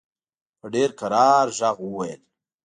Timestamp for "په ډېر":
0.59-0.89